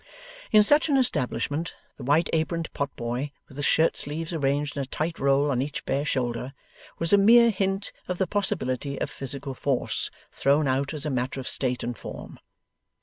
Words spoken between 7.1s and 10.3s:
a mere hint of the possibility of physical force,